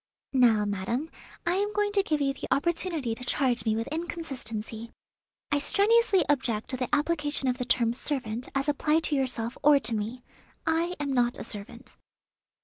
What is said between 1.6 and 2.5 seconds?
going to give you the